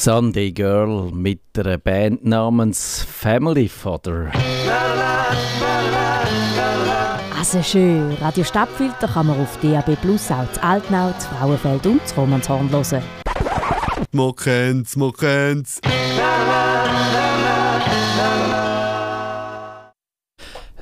[0.00, 4.30] Sunday Girl mit einer Band namens Family Father.
[7.36, 12.06] Also schön, Radio Stadtfilter kann man auf DAB Plus auch zu Altnau, zu Frauenfeld und
[12.06, 13.02] zu Romanshorn hören.
[14.12, 15.80] Man kennt's, man kennt's.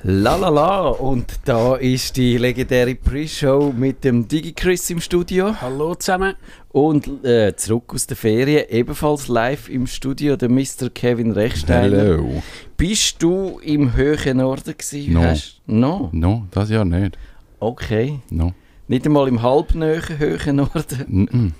[0.09, 5.53] La la la und da ist die legendäre Pre-Show mit dem Digi-Chris im Studio.
[5.59, 6.35] Hallo zusammen.
[6.69, 10.89] Und äh, zurück aus der Ferien, ebenfalls live im Studio, der Mr.
[10.93, 11.97] Kevin Rechsteiner.
[11.97, 12.41] Hallo.
[12.77, 15.13] Bist du im höheren Norden gewesen?
[15.13, 15.23] No.
[15.23, 16.07] Hast, no?
[16.13, 17.17] No, das Jahr nicht.
[17.59, 18.21] Okay.
[18.29, 18.53] No.
[18.87, 21.05] Nicht einmal im halbnöchen höheren Norden?
[21.05, 21.51] Mm -mm.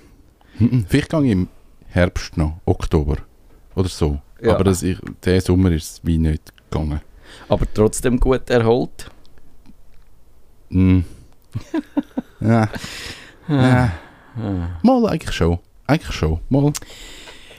[0.60, 0.86] Mm -mm.
[0.88, 1.50] Vielleicht gehe ich im
[1.88, 3.18] Herbst noch, Oktober
[3.76, 4.20] oder so.
[4.41, 4.55] Ja.
[4.55, 7.02] Aber das ich, der Sommer ist es wie nicht gegangen.
[7.50, 9.12] Aber trotzdem gut erholt?
[10.70, 11.00] Mm.
[12.41, 12.70] ja.
[13.48, 13.91] ja.
[14.84, 15.60] Mal eigentlich schon.
[15.88, 16.41] Eigentlich schon.
[16.49, 16.74] Mal.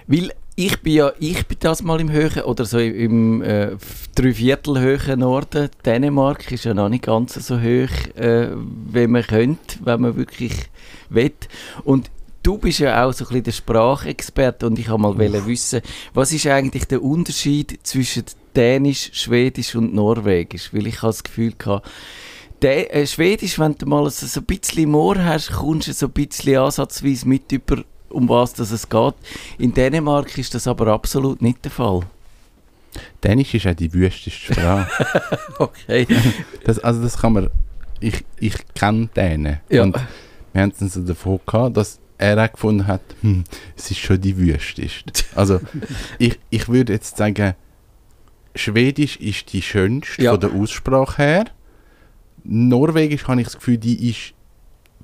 [0.07, 3.77] Weil ich bin ja, ich bin das mal im höheren, oder so im äh,
[4.15, 5.71] Dreiviertel höheren Norden.
[5.87, 8.49] Dänemark ist ja noch nicht ganz so hoch, äh,
[8.93, 10.53] wie man könnte, wenn man wirklich
[11.11, 11.33] will.
[11.85, 12.11] Und
[12.43, 15.81] du bist ja auch so ein bisschen der Sprachexperte und ich habe mal wissen,
[16.13, 20.73] was ist eigentlich der Unterschied zwischen Dänisch, Schwedisch und Norwegisch?
[20.73, 21.55] Weil ich habe das Gefühl
[22.63, 26.07] Dä äh, Schwedisch, wenn du mal so, so ein bisschen mehr hast, kommst du so
[26.07, 29.15] ein bisschen ansatzweise mit über, um was das es geht.
[29.59, 32.01] In Dänemark ist das aber absolut nicht der Fall.
[33.23, 35.07] Dänisch ist auch die wüsteste Sprache.
[35.59, 36.07] Okay.
[36.65, 37.51] das, also das kann man...
[38.01, 39.59] Ich, ich kenne Dänen.
[39.69, 39.83] Ja.
[39.83, 39.97] Und
[40.53, 43.45] wir haben es so davon gehabt, dass er auch gefunden hat, hm,
[43.77, 45.25] es ist schon die wüsteste.
[45.35, 45.61] Also
[46.19, 47.55] ich, ich würde jetzt sagen,
[48.59, 50.33] Schwedisch ist die schönste Ja.
[50.33, 51.45] von der Aussprache her.
[52.45, 54.35] Norwegisch habe ich das Gefühl, die ist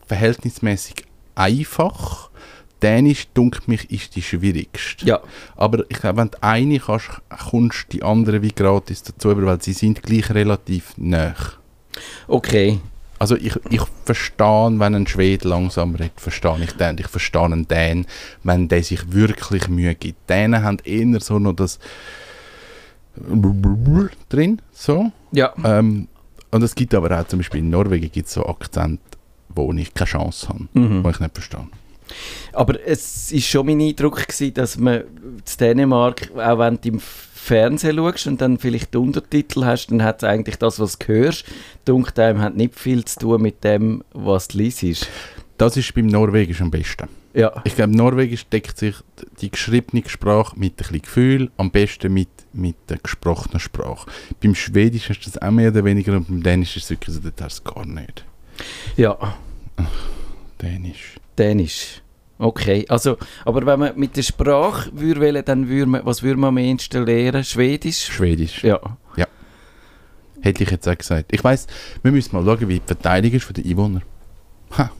[0.06, 0.94] verhältnismäßig
[1.34, 2.30] einfach.
[2.82, 5.06] Dänisch, dunkelt mich, ist die schwierigste.
[5.06, 5.20] Ja.
[5.56, 7.08] Aber ich glaube, wenn du eine kannst,
[7.50, 11.34] kommst die andere wie gratis dazu, weil sie sind gleich relativ nah.
[12.28, 12.80] Okay.
[13.18, 16.98] Also ich, ich verstehe, wenn ein Schwede langsam redet, verstehe ich den.
[16.98, 18.06] Ich verstehe einen Dän,
[18.42, 20.28] wenn der sich wirklich Mühe gibt.
[20.28, 21.78] Dänen haben eher so noch das
[24.28, 25.10] drin, so.
[25.32, 25.52] Ja.
[25.64, 26.08] Ähm,
[26.50, 29.02] und es gibt aber auch zum Beispiel in Norwegen gibt so Akzente,
[29.48, 31.04] wo ich keine Chance habe, Mhm.
[31.04, 31.66] wo ich nicht verstehe.
[32.52, 37.00] Aber es war schon mein Eindruck, gewesen, dass man in Dänemark, auch wenn du im
[37.00, 41.44] Fernsehen schaust und dann vielleicht Untertitel hast, dann hat es eigentlich das, was du hörst,
[41.84, 45.08] dunkt einem hat nicht viel zu tun mit dem, was du liest.
[45.58, 47.08] Das ist beim Norwegisch am besten.
[47.34, 47.52] Ja.
[47.64, 48.94] Ich glaube, Norwegisch deckt sich
[49.40, 54.10] die geschriebene Sprache mit ein bisschen Gefühl, am besten mit, mit der gesprochenen Sprache.
[54.42, 57.14] Beim Schwedisch hast du das auch mehr oder weniger und beim Dänisch ist es wirklich
[57.14, 58.24] so, das hast du gar nicht.
[58.96, 59.16] Ja,
[60.60, 61.16] Dänisch.
[61.38, 62.00] Dänisch.
[62.38, 66.38] Okay, also, aber wenn man mit der Sprache würde wählen, dann würde man, was würde
[66.38, 67.44] man am ehesten lernen?
[67.44, 68.06] Schwedisch?
[68.06, 68.64] Schwedisch.
[68.64, 68.80] Ja.
[70.44, 71.32] Hätte ich jetzt auch gesagt.
[71.32, 71.66] Ich weiss,
[72.02, 74.02] wir müssen mal schauen, wie die Verteidigung ist von den Einwohnern.
[74.76, 74.90] Ha.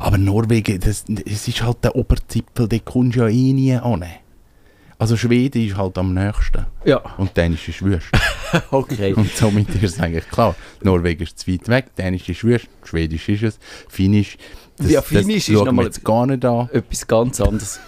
[0.00, 4.04] Aber Norwegen, das, das ist halt der Oberzipfel, den kommst du ja eh nie an.
[4.98, 6.64] Also Schweden ist halt am nächsten.
[6.84, 6.98] Ja.
[7.18, 8.06] Und Dänisch ist wüst.
[8.70, 9.12] Okay.
[9.12, 10.54] Und somit ist es eigentlich klar.
[10.80, 13.58] Norwegen ist zu weit weg, Dänisch ist wüst, Schwedisch ist es,
[13.88, 14.38] Finnisch.
[14.78, 16.68] Das, Ja, Finnisch das ist schauen noch wir mal- jetzt gar nicht an.
[16.72, 17.80] Etwas ganz anderes.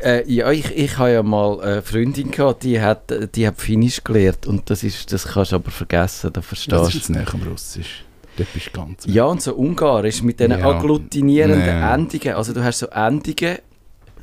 [0.00, 4.04] Äh, ja, ich, ich habe ja mal eine Freundin gehabt, die hat, die hat Finnisch
[4.04, 6.98] gelernt und das ist, das kannst du aber vergessen, da Das verstehst ist du.
[6.98, 8.04] jetzt näher am Russisch.
[8.36, 10.68] Das ist ganz Ja, und so Ungarisch mit diesen Ja.
[10.70, 11.94] agglutinierenden Nee.
[11.94, 12.36] Endungen.
[12.36, 13.58] Also du hast so Endungen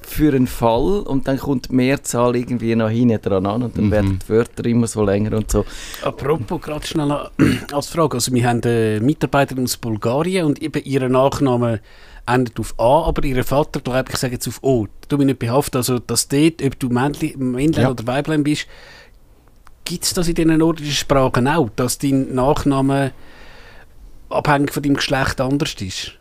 [0.07, 3.85] für einen Fall und dann kommt die Mehrzahl irgendwie noch hinten dran an und dann
[3.85, 3.91] Mhm.
[3.91, 5.65] werden die Wörter immer so länger und so.
[6.03, 7.11] Apropos, gerade schnell
[7.71, 8.15] als Frage.
[8.17, 11.81] Also wir haben eine Mitarbeiterin aus Bulgarien und eben ihren Nachname
[12.27, 14.87] endet auf A, aber ihr Vater, glaube ich, sagt jetzt auf O.
[15.09, 17.89] Du mich nicht behaftet, also dass dort, ob du Männlein Ja.
[17.91, 18.65] oder Weiblein bist,
[19.85, 23.11] gibt es das in den nordischen Sprachen auch, dass dein Nachname
[24.29, 26.13] abhängig von deinem Geschlecht anders ist?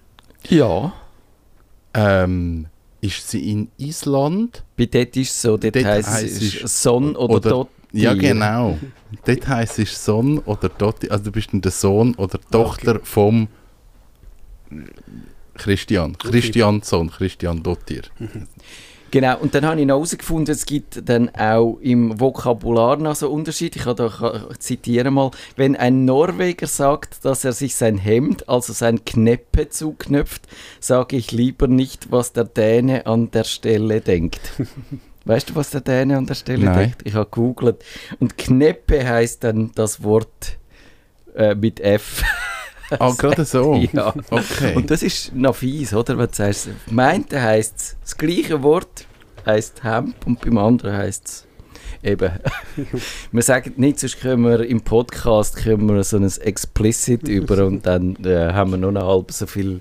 [0.49, 0.93] Ja.
[1.95, 2.67] Ähm,
[3.05, 4.65] ist sie in Island?
[4.77, 7.69] Bei dort ist es so, dort, Dort heisst heisst es es- Son oder, oder- Dot.
[7.93, 8.77] Ja, genau.
[9.25, 11.13] Dort heisst es Sohn oder Tochter.
[11.13, 13.47] Also du bist dann der Sohn oder Tochter vom
[15.55, 16.19] Christian.
[16.19, 18.03] Christian Sohn, Christian Dottir.
[19.15, 23.31] Genau, und dann habe ich noch herausgefunden, es gibt dann auch im Vokabular noch so
[23.31, 23.77] Unterschied.
[23.77, 28.49] Ich, habe da, ich zitiere mal, wenn ein Norweger sagt, dass er sich sein Hemd,
[28.49, 30.49] also sein Kneppe zuknöpft,
[30.81, 34.41] sage ich lieber nicht, was der Däne an der Stelle denkt.
[35.27, 36.79] Weißt du, was der Däne an der Stelle Nein.
[36.79, 37.03] denkt?
[37.05, 37.85] Ich habe gegoogelt.
[38.19, 40.59] Und Kneppe heißt dann das Wort
[41.37, 42.25] äh, mit F.
[42.99, 43.75] Ah, gerade so.
[43.93, 44.15] Ja.
[44.31, 44.75] Okay.
[44.75, 46.19] Und das ist noch fies, oder?
[46.19, 49.07] Wenn du sagst, meinte heisst das gleiche Wort
[49.47, 51.47] heisst Hemp und beim anderen heisst es
[52.05, 52.33] eben.
[53.33, 57.87] wir sagen nicht, sonst können wir im Podcast können wir so ein Explicit über und
[57.87, 59.81] dann äh, haben wir noch eine halb so viel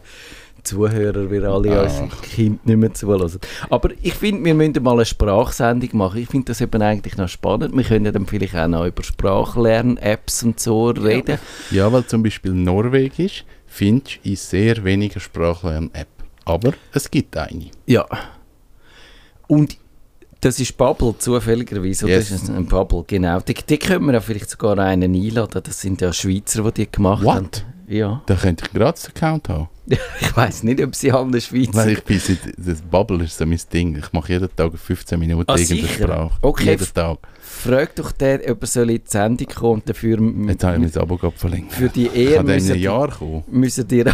[0.64, 1.84] Zuhörer, wie alle Ach.
[2.02, 3.40] unsere Kinder nicht mehr zulassen.
[3.70, 6.20] Aber ich finde, wir müssen mal eine Sprachsendung machen.
[6.22, 7.76] Ich finde das eben eigentlich noch spannend.
[7.76, 11.38] Wir können ja dann vielleicht auch noch über Sprachlern-Apps und so reden.
[11.72, 16.08] Ja, weil zum Beispiel Norwegisch findest du in sehr weniger Sprachlern-App.
[16.46, 17.72] Aber es gibt eine.
[17.86, 18.06] Ja.
[19.48, 19.78] Und
[20.42, 22.06] das ist Bubble, zufälligerweise.
[22.06, 22.32] Oder Yes.
[22.32, 23.40] ist es ein Bubble, genau.
[23.40, 25.62] Die, die können wir ja vielleicht sogar einen einladen.
[25.64, 27.36] Das sind ja Schweizer, die die gemacht What?
[27.36, 27.50] haben.
[27.88, 28.22] Ja.
[28.26, 29.70] Da könnte ich gratis Account haben.
[30.22, 33.46] Ich weiß nicht, ob sie alle Schweizer Weil ich bin seit, das Bubble ist so
[33.46, 33.98] mein Ding.
[33.98, 36.04] Ich mache jeden Tag 15 Minuten Ah, irgendeine sicher?
[36.06, 36.32] Sprache.
[36.42, 37.18] Okay, Jeden Tag.
[37.46, 40.94] Frag doch den, ob er soll in die Sendung kommen und dafür Jetzt habe ich
[40.96, 41.72] mein Abo gerade verlängert.
[41.74, 43.44] für die Ehe kann in müssen die- Jahr kommen.
[43.48, 44.06] müssen dir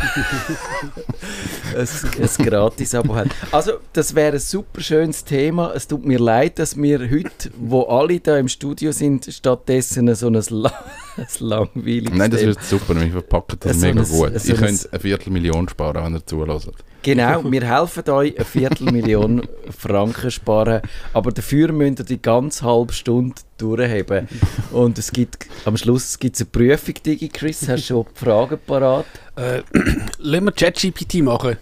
[1.75, 1.87] ein,
[2.19, 3.29] ein Gratis-Abo haben.
[3.51, 5.71] Also, das wäre ein super schönes Thema.
[5.73, 10.27] Es tut mir leid, dass wir heute, wo alle da im Studio sind, stattdessen so
[10.27, 10.71] ein, la
[11.17, 12.95] ein langweiliges Nein, das wird super.
[12.99, 14.39] Wir verpacken das So mega ein- gut.
[14.39, 16.69] so ich ein- könnte eine Viertelmillion sparen, wenn ihr zulässt.
[17.01, 19.47] Genau, wir helfen euch, eine Viertelmillion
[19.77, 20.81] Franken sparen,
[21.13, 24.27] aber dafür müsst ihr die ganze halbe Stunde durchheben.
[24.71, 28.19] Und es gibt, am Schluss gibt es eine Prüfung, Digi Chris, hast du schon die
[28.25, 29.05] Fragen parat?
[29.37, 29.61] Äh,
[30.19, 31.57] lassen wir ChatGPT machen.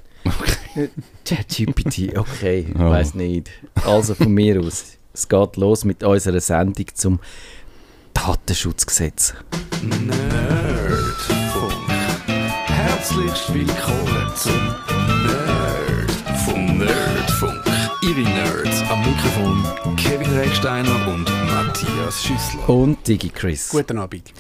[1.24, 2.90] ChatGPT, okay, ich Oh.
[2.90, 3.50] weiß nicht.
[3.86, 4.84] Also von mir aus,
[5.14, 7.20] es geht los mit unserer Sendung zum
[8.14, 9.36] Datenschutzgesetz.
[9.84, 10.97] Nerdfunk.
[13.08, 14.76] Herzlich willkommen zum
[15.24, 16.78] Nerdfunk.
[16.78, 17.64] Nerdfunk.
[18.02, 19.64] Ihre Nerds am Mikrofon
[19.96, 22.68] Kevin Recksteiner und Matthias Schüssler.
[22.68, 23.70] Und Digi Chris.
[23.70, 24.34] Guten Abend.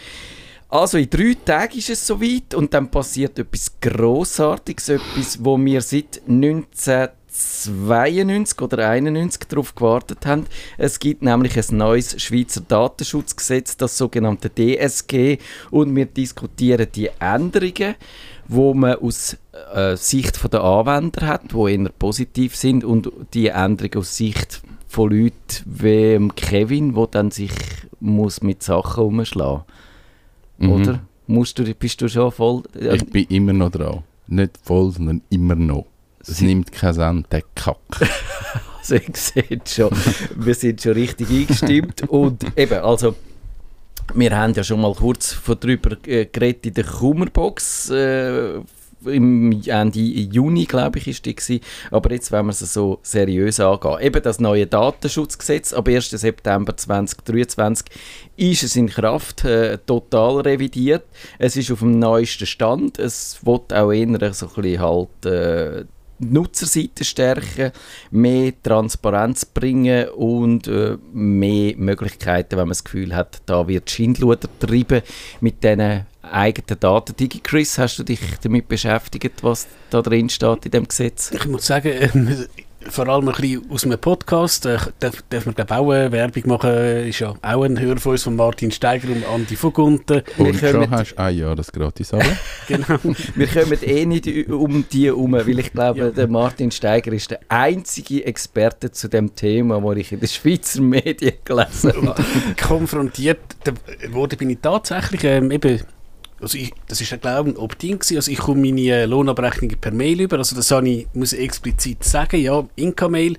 [0.67, 5.79] Also in drei Tagen ist es soweit und dann passiert etwas Grossartiges, etwas, wo wir
[5.79, 10.45] seit 1992 oder 91 darauf gewartet haben.
[10.77, 15.37] Es gibt nämlich ein neues Schweizer Datenschutzgesetz, das sogenannte DSG,
[15.71, 17.95] und wir diskutieren die Änderungen,
[18.47, 19.37] wo man aus
[19.73, 25.09] äh, Sicht der Anwender hat, wo eher positiv sind, und die Änderungen aus Sicht von
[25.11, 25.33] Leuten
[25.65, 27.51] wie dem Kevin, wo dann sich
[27.99, 29.63] muss mit Sachen umschlagen
[30.59, 30.71] Mhm.
[30.71, 30.99] oder?
[31.27, 32.63] Musst du, bist du schon voll.
[32.79, 34.03] äh, Ich bin immer noch dran.
[34.27, 35.85] Nicht voll, sondern immer noch.
[36.19, 37.77] Es nimmt keinen Ende, der Kack.
[38.79, 39.89] Also ich sehe schon,
[40.37, 42.07] wir sind schon richtig eingestimmt.
[42.07, 43.15] Und eben, also,
[44.13, 47.89] wir haben ja schon mal kurz von drüber äh, geredet in der Kummerbox.
[47.89, 48.61] Äh,
[49.05, 51.61] im Ende Juni, glaube ich, ist die gewesen.
[51.91, 53.99] Aber jetzt wollen wir es so seriös angehen.
[54.01, 56.09] Eben das neue Datenschutzgesetz ab 1.
[56.09, 57.87] September 2023
[58.37, 61.05] ist es in Kraft, äh, total revidiert.
[61.37, 62.99] Es ist auf dem neuesten Stand.
[62.99, 65.85] Es wird auch eher so ein bisschen halt äh,
[66.19, 67.71] Nutzerseite stärken,
[68.11, 74.47] mehr Transparenz bringen und äh, mehr Möglichkeiten, wenn man das Gefühl hat, da wird Schindluder
[74.59, 75.01] getrieben
[75.41, 77.15] mit diesen eigenen Daten.
[77.15, 81.31] Digi Chris, hast du dich damit beschäftigt, was da drin steht in dem Gesetz?
[81.31, 82.45] Ich muss sagen, ähm,
[82.89, 86.43] vor allem ein bisschen aus einem Podcast, äh, darf, darf man glaube auch eine Werbung
[86.47, 86.69] machen,
[87.07, 90.21] ist ja auch ein Hörer von uns, von Martin Steiger und Andi Vogunten.
[90.37, 92.23] Wir Und schon hast du ein Jahr das gratis Abo.
[92.67, 92.99] Genau.
[93.35, 96.09] Wir kommen eh nicht um die herum, weil ich glaube, Ja.
[96.11, 100.81] der Martin Steiger ist der einzige Experte zu dem Thema, das ich in den Schweizer
[100.81, 102.23] Medien gelesen habe.
[102.61, 103.39] konfrontiert
[104.09, 105.81] worden bin ich tatsächlich ähm, eben,
[106.41, 109.77] also ich, das ist ja glaube ich ein Opt-in also ich komme meine äh, Lohnabrechnungen
[109.77, 113.37] per Mail über, also das ich, muss ich explizit sagen, ja, Inka-Mail.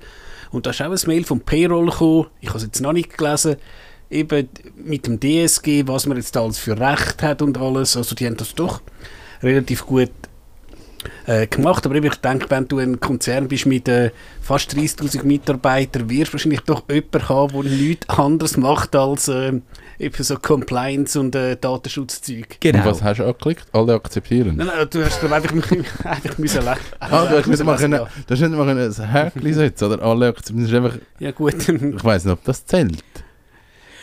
[0.50, 3.16] Und da ist auch ein Mail vom Payroll gekommen, ich habe es jetzt noch nicht
[3.16, 3.56] gelesen,
[4.10, 4.48] eben
[4.82, 8.36] mit dem DSG, was man jetzt alles für Recht hat und alles, also die haben
[8.36, 8.80] das doch
[9.42, 10.10] relativ gut
[11.26, 16.08] äh, gemacht, aber ich denke, wenn du ein Konzern bist mit äh, fast 30'000 Mitarbeitern,
[16.08, 19.60] wirst du wahrscheinlich doch jemanden haben, der nichts anderes macht als äh,
[19.98, 22.56] eben so Compliance und äh, Datenschutzzeug.
[22.60, 22.78] Genau.
[22.80, 23.66] Und was hast du angeklickt?
[23.72, 24.56] Alle akzeptieren.
[24.56, 25.52] Nein, nein, du hast einfach,
[26.04, 28.24] einfach müssen le- Ah, du hast nicht mal, lesen können, lassen.
[28.26, 30.60] du hast nicht mal können ein Häkchen setzen oder alle akzeptieren.
[30.62, 33.02] Das ist einfach, Ja gut, ich weiß nicht, ob das zählt.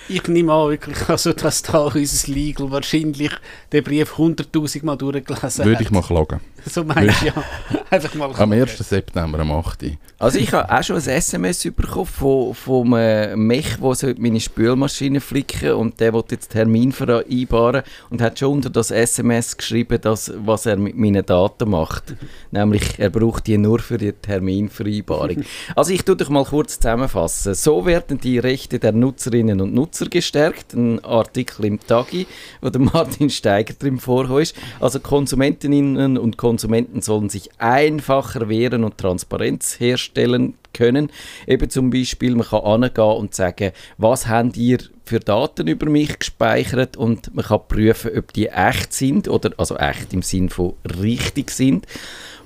[0.07, 3.31] Ich nehme an, wirklich, also, dass da unser Legal wahrscheinlich
[3.71, 5.81] den Brief 100'000 Mal durchgelesen Würde hat.
[5.81, 6.39] ich mal klagen.
[6.67, 7.33] So meinst du ja.
[7.91, 8.75] einfach mal Am 1.
[8.79, 9.83] September am 8.
[9.83, 9.89] Uhr.
[10.17, 15.21] Also ich habe auch schon ein SMS bekommen von, von einem Mech, der meine Spülmaschine
[15.21, 20.33] flicken und der wollte jetzt Termin vereinbaren und hat schon unter das SMS geschrieben, dass,
[20.37, 22.15] was er mit meinen Daten macht.
[22.49, 25.43] Nämlich, er braucht die nur für die Terminvereinbarung.
[25.75, 27.53] also ich tue dich mal kurz zusammenfassen.
[27.53, 30.73] So werden die Rechte der Nutzerinnen und Nutzer Nutzer gestärkt.
[30.73, 32.27] Ein Artikel im Tagi,
[32.59, 34.53] wo der Martin Steiger drin vorkommt.
[34.81, 41.09] Also Konsumentinnen und Konsumenten sollen sich einfacher wehren und Transparenz herstellen können.
[41.47, 46.19] Eben zum Beispiel, man kann angehen und sagen, was habt ihr für Daten über mich
[46.19, 50.73] gespeichert und man kann prüfen, ob die echt sind oder also echt im Sinn von
[51.01, 51.85] richtig sind.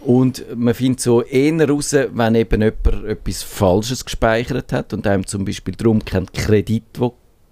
[0.01, 5.25] Und man findet so eher raus, wenn eben jemand etwas Falsches gespeichert hat und einem
[5.25, 6.99] zum Beispiel darum keinen Kredit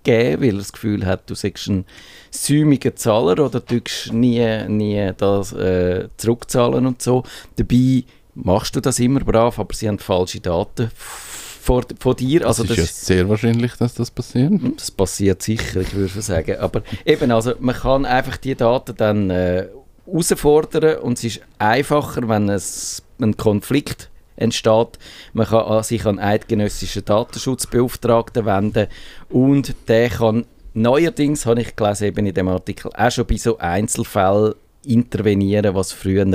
[0.08, 1.86] will geben weil er das Gefühl hat, du seist ein
[2.32, 3.80] säumiger Zahler oder du
[4.12, 7.24] nie, nie das äh, zurückzahlen und so.
[7.56, 8.04] Dabei
[8.36, 12.48] machst du das immer brav, aber sie haben falsche Daten vor, von dir.
[12.48, 14.52] Also es ist das ja sehr wahrscheinlich, dass das passiert.
[14.52, 16.58] hm, Das passiert sicher, ich würde sagen.
[16.60, 19.68] Aber eben, also man kann einfach die Daten dann äh,
[20.06, 24.98] herausfordern und es ist einfacher, wenn es ein Konflikt entsteht.
[25.34, 28.88] Man kann an- sich an eidgenössischen Datenschutzbeauftragten wenden
[29.30, 33.58] und der kann neuerdings, habe ich gelesen eben in dem Artikel, auch schon bei so
[33.58, 34.54] Einzelfällen
[34.86, 36.26] intervenieren, was früher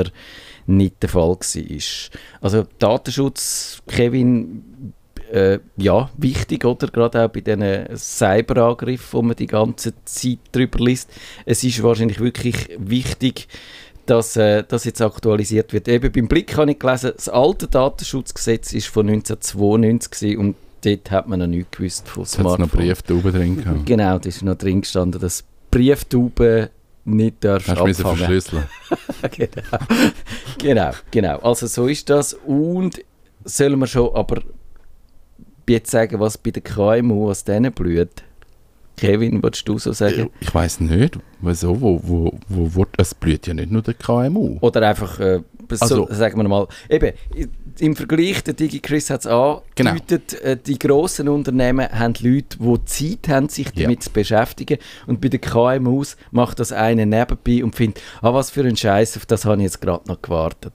[0.67, 1.81] nicht der Fall war.
[2.41, 4.93] Also Datenschutz, Kevin,
[5.33, 6.89] äh, ja, wichtig, oder?
[6.89, 11.11] Gerade auch bei diesen Cyberangriffen, wo man die ganze Zeit drüber liest.
[11.47, 13.49] Es ist wahrscheinlich wirklich wichtig,
[14.07, 15.89] dass äh, das jetzt aktualisiert wird.
[15.89, 21.11] Eben beim Blick habe ich gelesen, das alte Datenschutzgesetz ist von 1992 gewesen und dort
[21.11, 22.87] hat man noch nichts gewusst von Jetzt hat es noch Smartphones.
[22.87, 23.79] Brief da oben drin gehabt.
[23.87, 26.69] Genau, da ist noch drin gestanden, dass Brieftauben
[27.05, 27.95] nicht darfst Hast abfangen.
[27.95, 28.65] verschlüsseln.
[29.31, 29.79] genau.
[30.59, 31.39] genau, genau.
[31.39, 32.35] Also so ist das.
[32.35, 33.03] Und
[33.45, 34.43] sollen wir schon aber
[35.69, 38.23] jetzt sagen, was bei der KMU aus denen blüht?
[38.97, 40.31] Kevin, würdest du so sagen?
[40.41, 44.59] Ich weiß nicht, wieso, wo, wo, wo, wo, es blüht ja nicht nur der KMU.
[44.61, 47.13] Oder einfach, äh, so, Also- sagen wir mal, eben,
[47.79, 49.61] im Vergleich, der DigiChris hat es Genau.
[49.91, 53.85] angedeutet, äh, die grossen Unternehmen haben Leute, die Zeit haben, sich Ja.
[53.85, 54.77] damit zu beschäftigen.
[55.07, 59.17] Und bei den KMUs macht das eine nebenbei und findet, ah, was für ein Scheiß,
[59.17, 60.75] auf das habe ich jetzt gerade noch gewartet.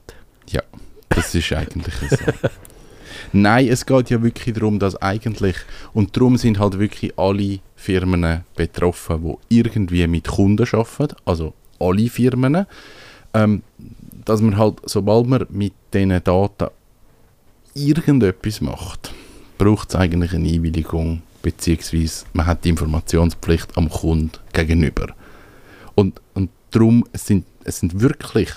[0.50, 0.62] Ja,
[1.10, 2.16] das ist eigentlich so.
[3.32, 5.56] Nein, es geht ja wirklich darum, dass eigentlich,
[5.92, 12.08] und darum sind halt wirklich alle Firmen betroffen, die irgendwie mit Kunden arbeiten, also alle
[12.08, 12.66] Firmen,
[13.34, 13.62] ähm,
[14.24, 16.68] dass man halt, sobald man mit diesen Daten
[17.74, 19.12] irgendetwas macht,
[19.58, 25.08] braucht es eigentlich eine Einwilligung, beziehungsweise man hat die Informationspflicht am Kunden gegenüber.
[25.94, 28.50] Und, und darum sind es sind wirklich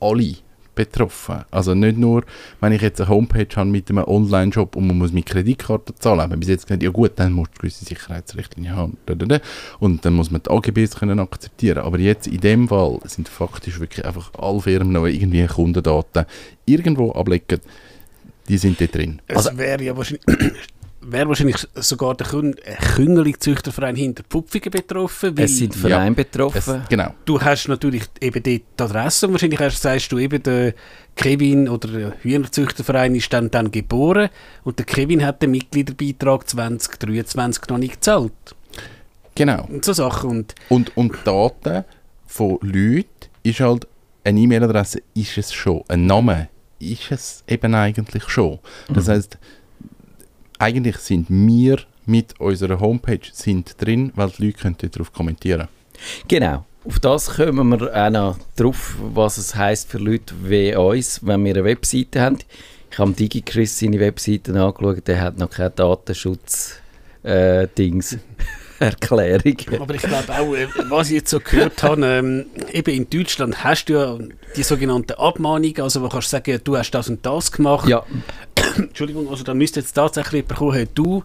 [0.00, 0.34] alle
[0.76, 1.44] betroffen.
[1.50, 2.22] Also nicht nur,
[2.60, 6.20] wenn ich jetzt eine Homepage habe mit einem Online-Shop und man muss mit Kreditkarte zahlen,
[6.20, 8.96] haben wir bis jetzt gesagt, ja gut, dann musst du gewisse Sicherheitsrichtlinien haben.
[9.80, 11.78] Und dann muss man die AGBs können akzeptieren.
[11.78, 16.26] Aber jetzt in dem Fall sind faktisch wirklich einfach alle Firmen, die irgendwie Kundendaten
[16.66, 17.60] irgendwo ablegen,
[18.48, 19.20] die sind da drin.
[19.26, 20.24] Es wäre ja wahrscheinlich,
[21.10, 22.56] wäre wahrscheinlich sogar der Kün-
[22.96, 25.36] Küngeling-Züchterverein hinter Pfupfigen betroffen.
[25.36, 26.82] weil Es sind Vereine Es, betroffen.
[26.88, 27.14] genau.
[27.24, 30.74] Du hast natürlich eben dort die Adresse und wahrscheinlich hast, sagst du eben, der
[31.14, 34.28] Kevin oder der Hühnerzüchterverein ist dann, dann geboren
[34.64, 38.32] und der Kevin hat den Mitgliederbeitrag 2023 noch nicht gezahlt.
[39.34, 39.64] Genau.
[39.68, 40.30] Und so Sachen.
[40.30, 41.84] Und Und, und Daten
[42.26, 43.06] von Leuten
[43.42, 43.86] ist halt,
[44.24, 46.48] eine E-Mail-Adresse ist es schon, ein Name
[46.80, 48.58] ist es eben eigentlich schon.
[48.92, 49.38] Das heißt,
[50.58, 55.68] eigentlich sind wir mit unserer Homepage sind drin, weil die Leute können darauf kommentieren
[56.28, 56.64] Genau.
[56.84, 61.44] Auf das kommen wir auch noch drauf, was es heisst für Leute wie uns, wenn
[61.44, 62.38] wir eine Webseite haben.
[62.90, 68.18] Ich habe DigiChris seine Webseite angeschaut, der hat noch keine Datenschutz-Dings.
[68.78, 69.56] Erklärung.
[69.80, 73.64] Aber ich glaube auch, äh, was ich jetzt so gehört habe, ähm, eben in Deutschland
[73.64, 74.18] hast du ja
[74.54, 77.88] die sogenannte Abmahnung, also wo kannst du sagen, du hast das und das gemacht.
[77.88, 78.04] Ja,
[78.78, 81.24] Entschuldigung, also da müsste jetzt tatsächlich jemand kommen, hey, du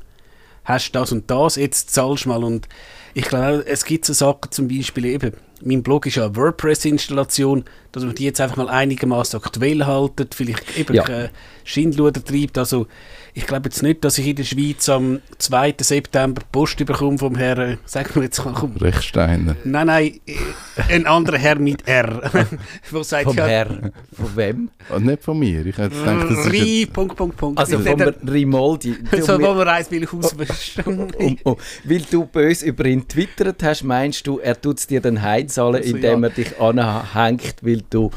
[0.63, 2.43] hast das und das, jetzt zahlst du mal.
[2.43, 2.67] Und
[3.13, 7.65] ich glaube, es gibt so Sachen, zum Beispiel eben, mein Blog ist ja eine WordPress-Installation,
[7.91, 11.05] dass man die jetzt einfach mal einigermaßen aktuell haltet, vielleicht eben Ja.
[11.07, 11.29] äh,
[11.63, 12.57] Schindluder treibt.
[12.57, 12.87] Also
[13.33, 15.75] ich glaube jetzt nicht, dass ich in der Schweiz am 2.
[15.79, 19.55] September Post bekomme vom Herrn, äh, sag mir jetzt mal, komm, Rechsteiner.
[19.63, 22.29] Nein, nein, äh, ein anderer Herr mit R.
[22.91, 23.67] Wo sagt vom ja, Herr.
[24.11, 24.69] Von wem?
[24.89, 25.65] Und nicht von mir.
[25.65, 27.59] Ich hätte gedacht, das ist Ri, Punkt, Punkt, Punkt.
[27.59, 28.95] Also vom der- Rimoldi.
[29.21, 30.83] so, Du, wo wir eins will auswischen.
[31.17, 34.99] um, um, weil du bös über ihn twittert hast, meinst du, er tut es dir
[34.99, 36.29] dann heimzahlen, Also, indem ja.
[36.29, 38.11] er dich anhängt, weil du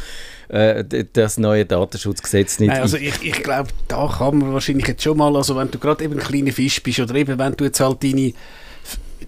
[0.48, 5.02] äh, das neue Datenschutzgesetz nicht Nein, also ich, ich glaube, da kann man wahrscheinlich jetzt
[5.02, 7.64] schon mal, also wenn du gerade eben ein kleiner Fisch bist oder eben wenn du
[7.64, 8.32] jetzt halt deine,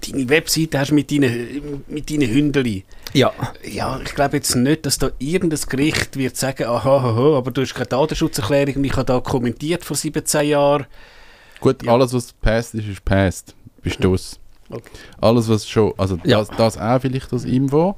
[0.06, 2.84] deine Webseite hast mit deinen, mit deinen Hündeli.
[3.12, 3.32] Ja,
[3.64, 7.62] Ja, ich glaube jetzt nicht, dass da irgendein Gericht wird sagen, aha, aha, aber du
[7.62, 10.86] hast keine Datenschutzerklärung und ich habe da kommentiert vor 17 Jahren.
[11.60, 11.92] Gut, Ja.
[11.94, 13.54] alles was passt ist, ist passt.
[13.82, 14.38] Bist du es?
[14.68, 14.82] Okay.
[15.20, 16.38] Alles, was schon, also Ja.
[16.40, 17.96] das, das auch vielleicht als Info,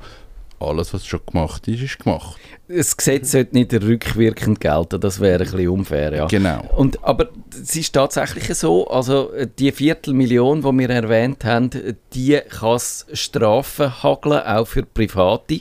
[0.61, 2.41] alles, was schon gemacht ist, ist gemacht.
[2.69, 6.27] Das Gesetz sollte nicht rückwirkend gelten, das wäre ein bisschen unfair, ja.
[6.27, 6.65] Genau.
[6.77, 11.95] Und, aber es ist tatsächlich so, also äh, die Viertelmillion, die wir erwähnt haben, äh,
[12.13, 15.61] die kann es Strafen hageln, auch für Private.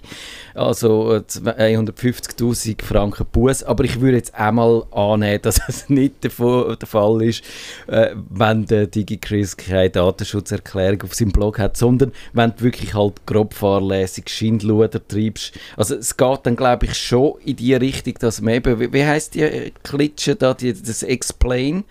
[0.53, 3.63] Also äh, 250'000 Franken Buß.
[3.63, 7.43] Aber ich würde jetzt einmal annehmen, dass es nicht der Fall ist,
[7.87, 13.25] äh, wenn der DigiChris keine Datenschutzerklärung auf seinem Blog hat, sondern wenn du wirklich halt
[13.25, 15.53] grob fahrlässig Schindluder treibst.
[15.75, 19.05] Also es geht dann, glaube ich, schon in die Richtung, dass man eben, wie, wie
[19.05, 21.83] heisst die äh, Klitsche da, die, das Explain,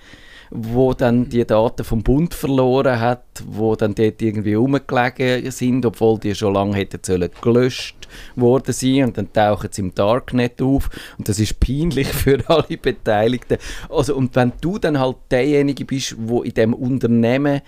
[0.50, 6.18] wo dann die Daten vom Bund verloren hat, wo dann dort irgendwie rumgelegen sind, obwohl
[6.18, 10.88] die schon lange hätten sollen gelöscht worden sein und dann tauchen sie im Darknet auf
[11.18, 13.58] und das ist peinlich für alle Beteiligten.
[13.88, 17.62] Also und wenn du dann halt derjenige bist, wo in dem Unternehmen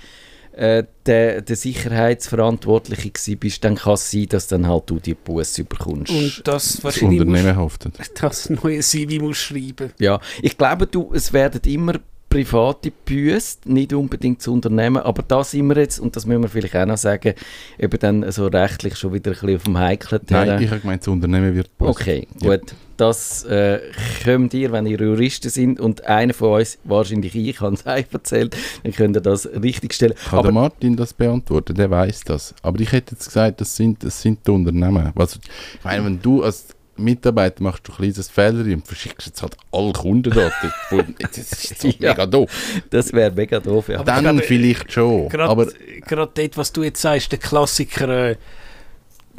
[0.58, 5.14] äh, der, der Sicherheitsverantwortliche gsi bist, dann kann es sein, dass dann halt du die
[5.14, 6.10] Busse überkommst.
[6.12, 7.98] Und das Das wahrscheinlich Unternehmen musst, haftet.
[8.22, 9.92] das neue CV musst schreiben.
[9.98, 11.94] Ja, ich glaube, du, es werden immer
[12.28, 16.48] private Büsse, nicht unbedingt das Unternehmen, aber da sind wir jetzt, und das müssen wir
[16.50, 17.34] vielleicht auch noch sagen,
[17.78, 20.62] eben dann so rechtlich schon wieder ein bisschen auf dem heiklen Nein, Terrain.
[20.62, 21.88] ich habe gemeint, das Unternehmen wird Buß.
[21.88, 22.58] Okay, Ja.
[22.98, 23.78] Das äh,
[24.24, 28.06] könnt ihr, wenn ihr Juristen sind und einer von uns, wahrscheinlich ich, hat es euch
[28.12, 30.14] erzählt, dann könnt ihr das richtig stellen.
[30.28, 31.74] Kann der Martin das beantworten?
[31.76, 32.54] Der weiß das.
[32.60, 35.12] Aber ich hätte jetzt gesagt, das sind, das sind die Unternehmen.
[35.16, 35.38] Also,
[35.78, 39.56] ich meine, wenn du als Mitarbeiter machst du ein kleines Fehler und verschickst jetzt halt
[39.70, 40.72] alle Kundendaten.
[41.20, 42.10] das ist so Ja.
[42.10, 42.50] mega doof.
[42.90, 43.96] das wäre mega doof, ja.
[44.00, 45.32] Aber Dann gerade- vielleicht schon.
[45.38, 48.36] Aber Gerade gerade dort, was du jetzt sagst, der Klassiker, äh,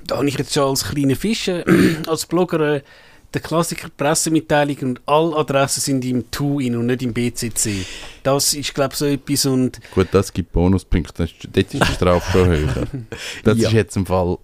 [0.07, 1.65] da habe ich jetzt schon als kleiner Fischer,
[2.07, 2.81] als Blogger, äh,
[3.33, 7.85] der Klassiker Pressemitteilung und alle Adressen sind im TUIN und nicht im BCC.
[8.23, 11.13] Das ist, glaube ich, so etwas und gut, das gibt Bonuspunkte.
[11.23, 12.87] Das ist- Dort ist die Strafe schon höher.
[13.43, 13.67] Das Ja.
[13.69, 14.37] ist jetzt ein Fall,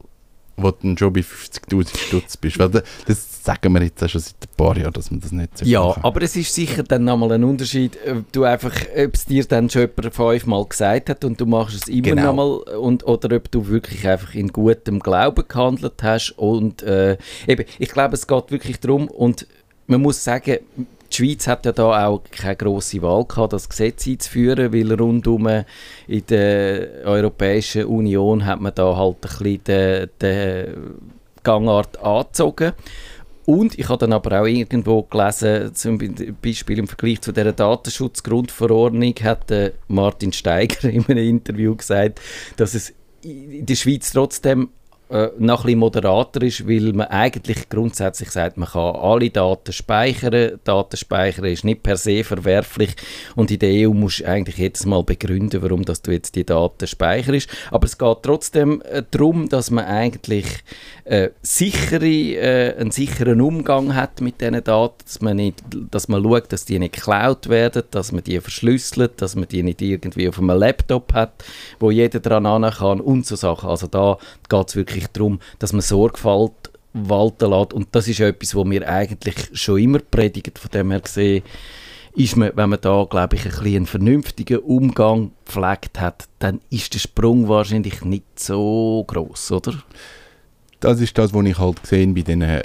[0.57, 2.59] wo du schon bei 50'000 Stutz bist.
[2.59, 5.57] Weil da- das sagen wir jetzt schon seit ein paar Jahren, dass man das nicht
[5.59, 6.03] so Ja, machen.
[6.03, 9.69] aber es ist sicher dann nochmal ein Unterschied, ob du einfach, ob es dir dann
[9.69, 12.23] schon jemand fünfmal gesagt hat und du machst es immer Genau.
[12.33, 17.17] nochmal und, oder ob du wirklich einfach in gutem Glauben gehandelt hast und äh,
[17.47, 19.45] eben, ich glaube, es geht wirklich darum und
[19.87, 20.57] man muss sagen,
[21.11, 25.47] die Schweiz hat ja da auch keine grosse Wahl gehabt, das Gesetz einzuführen, weil rundum
[26.07, 30.73] in der Europäischen Union hat man da halt ein bisschen den, den
[31.43, 32.73] Gangart angezogen.
[33.45, 35.99] Und ich habe dann aber auch irgendwo gelesen, zum
[36.41, 42.19] Beispiel im Vergleich zu der Datenschutzgrundverordnung hat der Martin Steiger in einem Interview gesagt,
[42.57, 44.69] dass es in der Schweiz trotzdem
[45.09, 49.71] äh, noch ein bisschen moderater ist, weil man eigentlich grundsätzlich sagt, man kann alle Daten
[49.71, 50.59] speichern.
[50.63, 52.95] Daten speichern ist nicht per se verwerflich
[53.35, 56.45] und in der EU musst du eigentlich jedes Mal begründen, warum dass du jetzt die
[56.45, 57.49] Daten speicherst.
[57.69, 60.45] Aber es geht trotzdem äh, darum, dass man eigentlich
[61.05, 66.23] äh, sichere, äh, einen sicheren Umgang hat mit diesen Daten, dass man, nicht, dass man
[66.23, 70.27] schaut, dass die nicht geklaut werden, dass man die verschlüsselt, dass man die nicht irgendwie
[70.27, 71.45] auf einem Laptop hat,
[71.79, 73.69] wo jeder dran an kann und so Sachen.
[73.69, 74.17] Also da
[74.49, 76.53] geht es wirklich darum, dass man Sorgfalt
[76.93, 81.01] walten lässt und das ist etwas, was wir eigentlich schon immer predigen, von dem her
[81.01, 81.43] gesehen,
[82.15, 86.61] ist man, wenn man da, glaube ich, ein bisschen einen vernünftigen Umgang gepflegt hat, dann
[86.69, 89.73] ist der Sprung wahrscheinlich nicht so groß, oder?
[90.79, 92.61] Das ist das, was ich halt gesehen bei den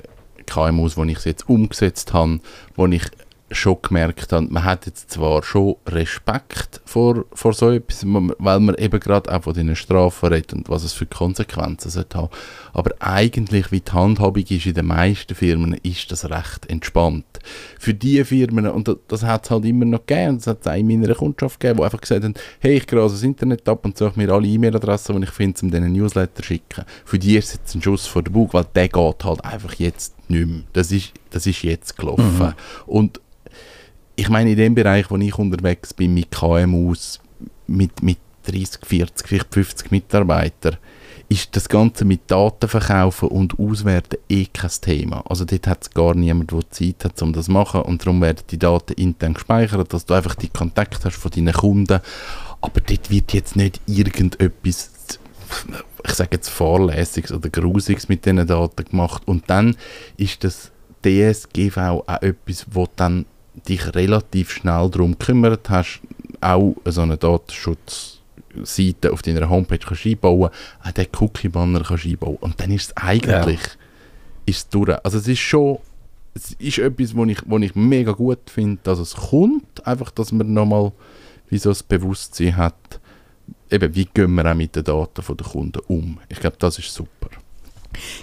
[0.46, 2.40] KMUs, wo ich es jetzt umgesetzt habe,
[2.74, 3.04] wo ich
[3.50, 8.74] schon gemerkt habe, man hat jetzt zwar schon Respekt vor, vor so etwas, weil man
[8.76, 12.28] eben gerade auch von diesen Strafen redet und was es für Konsequenzen sollte haben.
[12.72, 17.24] Aber eigentlich, wie die Handhabung ist in den meisten Firmen, ist das recht entspannt.
[17.78, 20.60] Für die Firmen, und das, das hat es halt immer noch gegeben, und es hat
[20.60, 23.68] es auch in meiner Kundschaft gegeben, die einfach gesagt haben, hey, ich grase das Internet
[23.68, 26.84] ab und suche mir alle E-Mail-Adressen, die ich finde, um diesen Newsletter zu schicken.
[27.04, 29.74] Für die ist es jetzt ein Schuss vor den Bug, weil der geht halt einfach
[29.74, 30.62] jetzt nicht mehr.
[30.72, 32.54] Das ist, das ist jetzt gelaufen.
[32.86, 33.20] Und
[34.20, 37.20] ich meine, in dem Bereich, wo ich unterwegs bin, mit KMUs,
[37.66, 40.76] mit, mit 30, 40, vielleicht 50 Mitarbeitern,
[41.30, 45.24] ist das Ganze mit Daten verkaufen und auswerten eh kein Thema.
[45.26, 48.20] Also dort hat es gar niemand, der Zeit hat, um das zu machen und darum
[48.20, 52.00] werden die Daten intern gespeichert, dass du einfach die Kontakt hast von deinen Kunden.
[52.60, 55.18] Aber dort wird jetzt nicht irgendetwas,
[56.04, 59.76] ich sage jetzt Fahrlässiges oder Grusiges mit diesen Daten gemacht und dann
[60.18, 60.72] ist das
[61.06, 66.00] DSGV auch etwas, wo dann dich relativ schnell darum gekümmert hast,
[66.40, 70.50] auch so eine Datenschutzseite auf deiner Homepage kannst einbauen,
[70.82, 73.60] auch den Cookie-Banner kannst einbauen und dann ist es eigentlich
[74.46, 74.96] ist es durch.
[75.04, 75.78] Also es ist schon
[76.34, 80.32] es ist etwas, wo ich, wo ich mega gut finde, dass es kommt, einfach, dass
[80.32, 80.92] man nochmal
[81.48, 83.00] wie so das Bewusstsein hat,
[83.70, 86.18] eben, wie gehen wir auch mit den Daten der Kunden um?
[86.28, 87.28] Ich glaube, das ist super.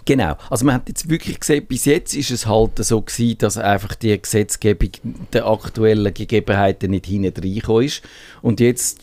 [0.06, 0.36] Genau.
[0.49, 3.95] Also man hat jetzt wirklich gesehen, bis jetzt ist es halt so gewesen, dass einfach
[3.95, 4.91] die Gesetzgebung
[5.34, 8.01] der aktuellen Gegebenheiten nicht hinten reingekommen ist.
[8.41, 9.01] Und jetzt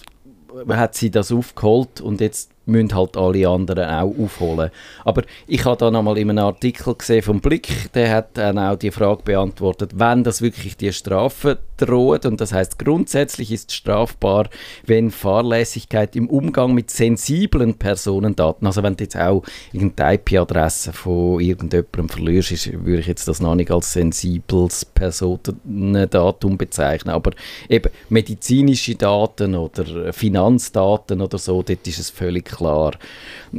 [0.69, 4.71] hat sie das aufgeholt und jetzt müssen halt alle anderen auch aufholen.
[5.05, 8.77] Aber ich habe da nochmal in einem Artikel gesehen vom Blick, der hat dann auch
[8.77, 14.49] die Frage beantwortet, wenn das wirklich die Strafe droht und das heißt grundsätzlich ist strafbar,
[14.87, 21.41] wenn Fahrlässigkeit im Umgang mit sensiblen Personendaten, also wenn du jetzt auch irgendeine IP-Adresse von
[21.41, 27.33] irgendjemandem verlierst, ist, würde ich jetzt das noch nicht als sensibles Personendatum bezeichnen, aber
[27.69, 32.93] eben medizinische Daten oder Finanzdaten oder so, dort ist es völlig klar.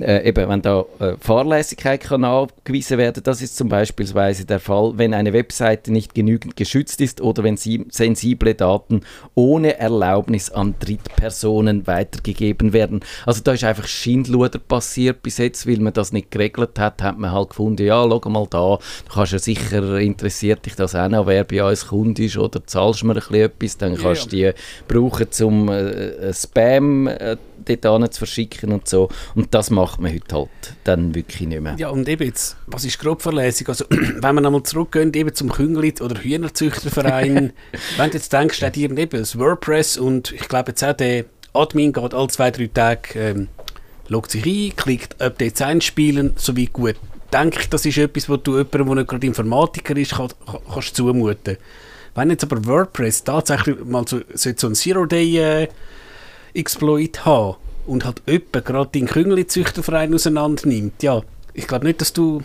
[0.02, 4.94] Äh, eben, wenn da äh, Fahrlässigkeit kann nachgewiesen werden, das ist zum Beispiel der Fall,
[4.96, 9.02] wenn eine Webseite nicht genügend geschützt ist oder wenn sie sensible Daten
[9.36, 13.02] ohne Erlaubnis an Drittpersonen weitergegeben werden.
[13.26, 17.18] Also da ist einfach Schindluder passiert bis jetzt, weil man das nicht geregelt hat, hat
[17.18, 18.78] man halt gefunden, ja, schau mal da,
[19.08, 22.66] du kannst ja sicher, interessiert dich das auch noch, wer bei uns Kunde ist oder
[22.66, 24.52] zahlst mir ein bisschen etwas, dann kannst du die
[24.88, 27.38] brauchen, um äh, Spam äh,
[27.82, 29.10] dort zu verschicken und so.
[29.36, 30.50] Und das macht man heute halt
[30.84, 31.76] dann wirklich nicht mehr.
[31.78, 33.68] Ja, und eben jetzt, was ist Grobverletzung?
[33.68, 37.54] Also, wenn wir nochmal zurückgehen, eben zum Künglit oder Hühnerzüchterverein,
[37.98, 41.94] wenn du jetzt denkst, dir eben das WordPress und ich glaube jetzt auch der Admin
[41.94, 43.48] geht alle zwei, drei Tage, ähm,
[44.08, 46.96] loggt sich ein, klickt Updates einspielen, so wie gut.
[47.34, 50.60] Denke ich, das ist etwas, was du jemandem, der nicht gerade Informatiker ist, kann, kann,
[50.72, 51.58] kannst zumuten.
[52.14, 55.68] Wenn jetzt aber WordPress tatsächlich mal so, so ein Zero-Day äh,
[57.26, 61.22] haben und halt jemand gerade deinen Küngeli-Züchterverein auseinander nimmt, ja,
[61.54, 62.42] ich glaube nicht, dass du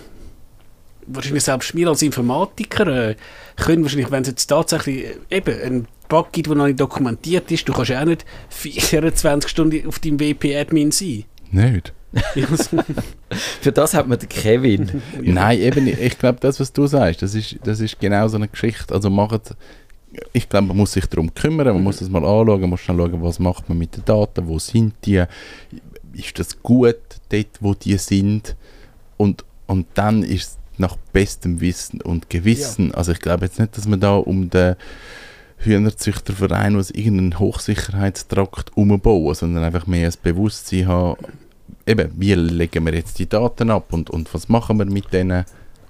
[1.07, 3.17] wahrscheinlich selbst wir als Informatiker äh,
[3.57, 7.51] können wahrscheinlich, wenn es jetzt tatsächlich äh, eben ein Bug gibt, der noch nicht dokumentiert
[7.51, 11.25] ist, du kannst ja auch nicht 24 Stunden auf deinem WP-Admin sein.
[11.51, 11.93] Nicht?
[13.61, 15.01] Für das hat man den Kevin.
[15.21, 18.49] Nein, eben, ich glaube, das, was du sagst, das ist, das ist genau so eine
[18.49, 18.93] Geschichte.
[18.93, 19.55] Also macht
[20.33, 22.97] ich glaube, man muss sich darum kümmern, man muss das mal anschauen, man muss dann
[22.97, 25.25] schauen, was macht man mit den Daten, wo sind die,
[26.13, 26.97] ist das gut
[27.29, 28.57] dort, wo die sind?
[29.17, 32.95] Und, und dann ist es nach bestem Wissen und Gewissen, ja.
[32.95, 34.77] also ich glaube jetzt nicht, dass man da um den
[35.59, 41.17] Hühnerzüchterverein aus irgendeinen Hochsicherheitstrakt umbauen, sondern einfach mehr ein Bewusstsein haben,
[41.87, 45.45] eben, wie legen wir jetzt die Daten ab und, und was machen wir mit denen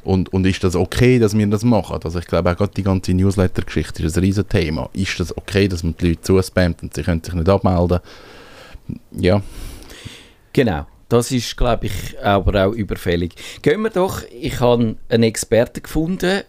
[0.04, 1.98] und, und ist das okay, dass wir das machen?
[2.02, 4.88] Also ich glaube auch gerade die ganze Newsletter-Geschichte ist ein riesen Thema.
[4.92, 8.00] Ist das okay, dass man die Leute zuspammt und sie können sich nicht abmelden?
[9.12, 9.42] Ja.
[10.52, 10.86] Genau.
[11.08, 13.34] Das ist, glaube ich, aber auch überfällig.
[13.62, 16.42] Gehen wir doch, ich habe einen Experten gefunden,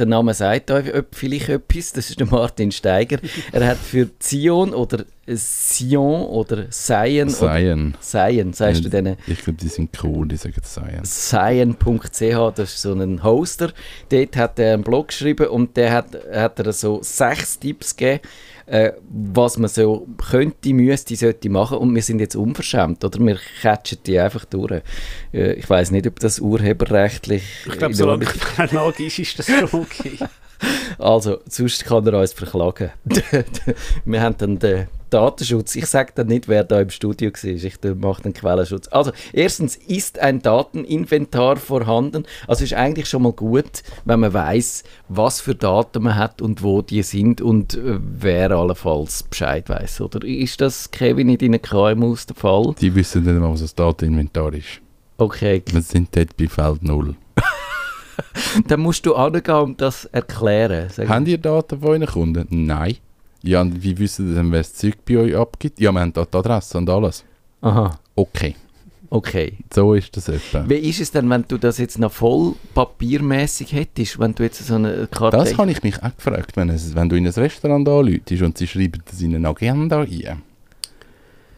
[0.00, 3.18] der Name sagt euch vielleicht etwas, das ist der Martin Steiger.
[3.52, 5.04] Er hat für Zion oder
[5.36, 7.28] Sion oder Sion.
[7.28, 7.96] Sion.
[8.00, 9.16] Sion, sagst du denen?
[9.26, 11.04] Ich glaube, die sind cool, die sagen Sion.
[11.04, 13.72] Sion.ch, das ist so ein Hoster.
[14.08, 18.20] Dort hat er einen Blog geschrieben und der hat, hat er so sechs Tipps gegeben,
[18.66, 23.18] äh, was man so könnte, müsste, sollte machen und wir sind jetzt unverschämt, oder?
[23.18, 24.82] Wir catchen die einfach durch.
[25.32, 27.42] Äh, ich weiß nicht, ob das urheberrechtlich...
[27.66, 30.18] Ich glaube, solange es ist, ist das schon okay.
[30.98, 32.90] Also, sonst kann er uns verklagen.
[34.04, 35.76] wir haben dann den Datenschutz.
[35.76, 37.44] Ich sage dann nicht, wer da im Studio war.
[37.44, 38.88] Ich mache den Quellenschutz.
[38.88, 42.24] Also, erstens ist ein Dateninventar vorhanden.
[42.46, 46.62] Also ist eigentlich schon mal gut, wenn man weiß, was für Daten man hat und
[46.62, 50.00] wo die sind und äh, wer allenfalls Bescheid weiß.
[50.00, 52.74] Oder ist das, Kevin, in deinen KMUs der Fall?
[52.80, 54.80] Die wissen nicht mal, was das Dateninventar ist.
[55.18, 55.62] Okay.
[55.70, 57.14] Wir sind dort bei Feld 0.
[58.68, 60.88] Dann musst du angehen und das erklären.
[61.08, 62.66] Haben ihr Daten von euren Kunden?
[62.66, 62.96] Nein.
[63.42, 65.80] Ja, und wie wissen Sie denn, wer das Zeug bei euch abgibt?
[65.80, 67.24] Ja, wir haben da die Adresse und alles.
[67.62, 67.98] Aha.
[68.14, 68.54] Okay.
[69.08, 69.54] Okay.
[69.74, 70.64] So ist das etwa.
[70.68, 74.64] Wie ist es denn, wenn du das jetzt noch voll papiermäßig hättest, wenn du jetzt
[74.64, 75.36] so eine Karte...
[75.36, 78.56] Das habe ich mich auch gefragt, wenn, es, wenn du in ein Restaurant anläutest und
[78.56, 80.42] sie schreiben das in eine Agenda ein.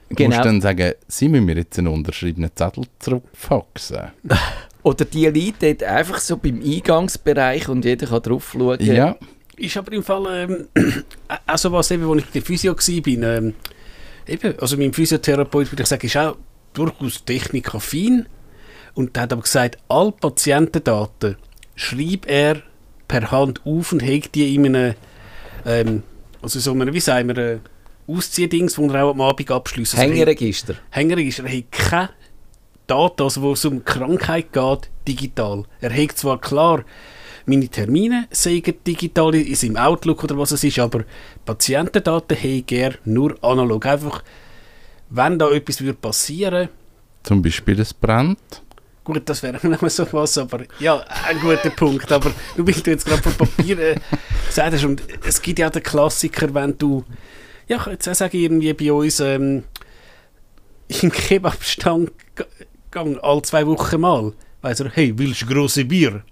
[0.09, 0.29] Genau.
[0.29, 4.13] Musst du dann sagen, sie müssen mir jetzt einen unterschriebenen Zettel zurückfaxen?
[4.83, 8.81] Oder die Leute dort einfach so beim Eingangsbereich und jeder kann drauf schauen.
[8.81, 9.17] Ja.
[9.63, 10.69] Ist aber im Fall, ähm,
[11.47, 13.55] also was eben, wo ich bei der Physio war, ähm,
[14.27, 16.37] eben, also mein Physiotherapeut, würde ich sagen, ist auch
[16.73, 18.27] durchaus technikaffin
[18.95, 21.37] und der hat aber gesagt, alle Patientendaten
[21.77, 22.63] schreibt er
[23.07, 24.95] per Hand auf und hegt die in einem,
[25.65, 26.03] ähm,
[26.43, 27.59] also so einem, wie sagen wir, äh,
[28.09, 29.95] Ausziehdings, wo er auch am Abend abschließt.
[29.95, 30.75] Also Hängeregister.
[30.91, 31.45] Hängeregister.
[31.45, 32.11] Er hat keine
[32.89, 35.67] Daten, also wo es um Krankheit geht, digital.
[35.81, 36.85] Er hat zwar klar
[37.47, 41.05] meine Termine seien digital in seinem Outlook oder was es ist, aber
[41.45, 43.85] Patientendaten habe er nur analog.
[43.87, 44.23] Einfach,
[45.11, 46.69] wenn da etwas würde passieren
[47.23, 48.39] Zum Beispiel, es brennt.
[49.05, 52.11] Gut, das wäre noch so was, aber ja, ein guter Punkt.
[52.13, 53.97] Aber du bist jetzt gerade von Papier äh,
[54.47, 57.05] gesagt hast, und es gibt ja den Klassiker, wenn du,
[57.67, 59.65] ja, ich jetzt auch sagen, irgendwie bei uns ähm,
[61.03, 62.45] im Kebabstand g-
[62.91, 66.23] gang alle zwei Wochen mal, weiss er, hey, willst du grosse Bier?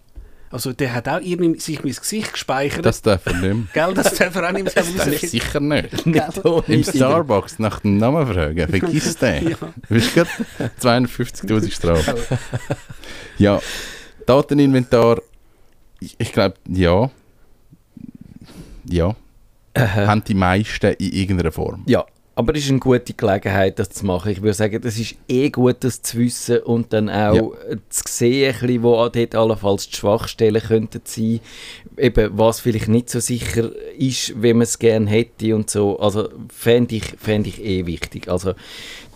[0.53, 2.85] Also der hat auch irgendwie sich mein Gesicht gespeichert.
[2.85, 3.55] Das darf er nicht mehr.
[3.87, 5.29] Gell, das darf er auch nicht mehr Das darf rausfinden.
[5.29, 6.07] sicher nicht.
[6.69, 6.83] Im.
[6.85, 9.51] Starbucks nach dem Namen fragen, vergiss den.
[9.51, 9.57] Ja.
[9.61, 10.31] Du bist gerade
[10.81, 12.17] 250'000 Strafe.
[13.39, 13.61] Ja,
[14.27, 15.21] Dateninventar,
[16.01, 17.11] ich, ich glaube, ja.
[18.89, 19.15] Ja,
[19.77, 21.85] haben die meisten in irgendeiner Form.
[21.87, 22.05] Ja,
[22.40, 24.33] aber es ist eine gute Gelegenheit, das zu machen.
[24.33, 28.03] Ich würde sagen, das ist eh gut, das zu wissen und dann auch äh, zu
[28.09, 31.40] sehen, bisschen, wo dort allenfalls die Schwachstellen könnten sein,
[31.98, 36.00] eben was vielleicht nicht so sicher ist, wie man es gerne hätte und so.
[36.00, 38.29] Also fände ich, fänd ich eh wichtig.
[38.29, 38.55] Also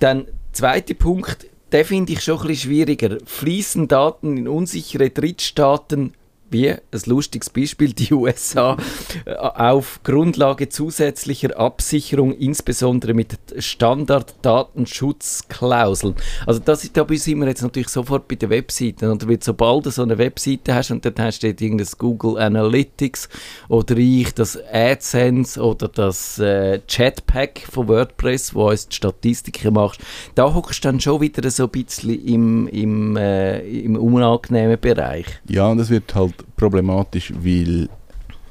[0.00, 3.16] dann zweiter Punkt, den finde ich schon ein bisschen schwieriger.
[3.24, 6.12] Fließen Daten in unsichere Drittstaaten
[6.54, 8.78] wie ein lustiges Beispiel die USA
[9.26, 16.14] äh, auf Grundlage zusätzlicher Absicherung, insbesondere mit Standard-Datenschutzklauseln.
[16.46, 19.28] Also das ist, da sind wir jetzt natürlich sofort bei den Webseiten.
[19.28, 23.28] Weil sobald du so eine Webseite hast und dann hast du dort irgendein Google Analytics
[23.68, 29.98] oder ich das AdSense oder das äh, Chatpack von WordPress, wo uns die Statistiken macht,
[30.34, 35.26] da hockst du dann schon wieder so ein bisschen im, im, äh, im unangenehmen Bereich.
[35.48, 37.88] Ja, und das wird halt problematisch, weil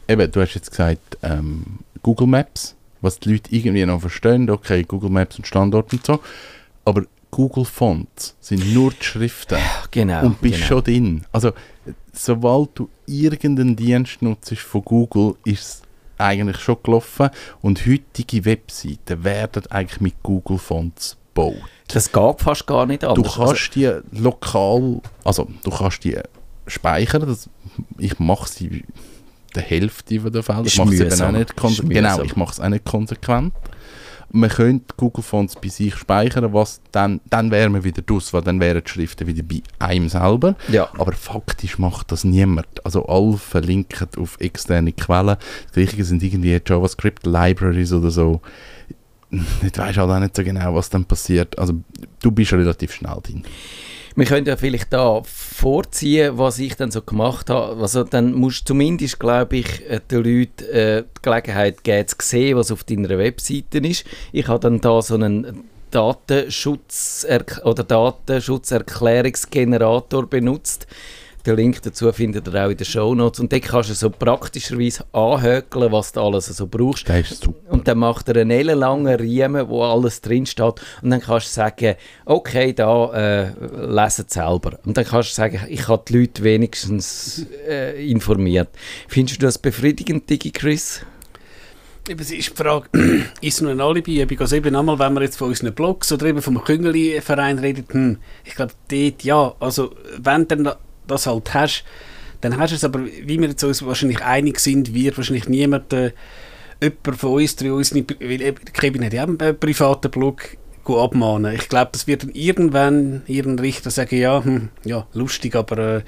[0.07, 4.83] eben, du hast jetzt gesagt, ähm, Google Maps, was die Leute irgendwie noch verstehen, okay,
[4.83, 6.19] Google Maps und Standort und so,
[6.85, 9.57] aber Google Fonts sind nur die Schriften
[9.91, 10.23] Genau.
[10.25, 10.67] und bist genau.
[10.67, 11.25] schon drin.
[11.31, 11.51] Also,
[12.11, 15.81] sobald du irgendeinen Dienst nutzt von Google, ist es
[16.19, 17.29] eigentlich schon gelaufen
[17.61, 21.55] und heutige Webseiten werden eigentlich mit Google Fonts gebaut.
[21.87, 23.35] Das geht fast gar nicht Du anders.
[23.35, 26.17] kannst die lokal, also du kannst die
[26.67, 27.27] speichern.
[27.27, 27.49] Das,
[27.97, 28.83] ich mache sie
[29.55, 30.63] der Hälfte von der Fälle.
[30.65, 31.35] Ich mache sie eben mühsam.
[31.35, 31.93] auch nicht konsequent.
[31.93, 33.53] Genau, ich mache es auch nicht konsequent.
[34.35, 38.41] Man könnte Google Fonts bei sich speichern, was dann, dann wäre man wieder draus, weil
[38.41, 40.55] dann wären die Schriften wieder bei einem selber.
[40.69, 40.89] ja.
[40.97, 42.83] Aber faktisch macht das niemand.
[42.83, 45.37] Also alle verlinken auf externe Quellen.
[45.65, 48.41] Das Gleiche sind irgendwie JavaScript Libraries oder so.
[49.29, 51.57] Ich weiß halt auch nicht so genau, was dann passiert.
[51.59, 51.75] Also
[52.21, 53.43] du bist relativ schnell drin.
[54.15, 57.81] Wir können ja vielleicht da vorziehen, was ich dann so gemacht habe.
[57.81, 62.15] Also dann musst du zumindest, glaube ich, äh, den Leuten äh, die Gelegenheit geben, zu
[62.21, 64.05] sehen, was auf deiner Webseite ist.
[64.31, 67.25] Ich habe dann da so einen Datenschutz
[67.63, 70.85] oder Datenschutzerklärungsgenerator benutzt.
[71.45, 73.41] Den Link dazu findet ihr auch in den Shownotes.
[73.41, 77.09] Und dort kannst du so praktischerweise anhökeln, was du alles so brauchst.
[77.09, 77.69] Das ist super.
[77.69, 80.75] Und dann macht er einen ellenlangen Riemen, wo alles drin steht.
[81.01, 84.79] Und dann kannst du sagen, okay, da äh, lesen selber.
[84.85, 88.69] Und dann kannst du sagen, ich habe die Leute wenigstens äh, informiert.
[89.09, 91.05] Findest du das befriedigend, Digi Chris?
[92.07, 92.87] Eben, es ist die Frage,
[93.41, 94.39] ist es nur ein Alibi-Übung?
[94.39, 98.17] Also eben einmal, wenn wir jetzt von unseren Blogs oder eben vom Küngeli-Verein reden, hm,
[98.45, 100.73] ich glaube, dort ja, also wenn dann
[101.07, 101.83] das halt hast,
[102.41, 105.93] dann hast du es, aber wie wir jetzt uns wahrscheinlich einig sind, wird wahrscheinlich niemand,
[105.93, 106.11] äh,
[106.81, 111.55] jemand von uns, drei uns weil Kevin hat ja einen äh, privaten Blog, abmahnen.
[111.55, 116.01] Ich glaube, das wird dann irgendwann ihren Richter sagen, ja, hm, ja, lustig, aber äh,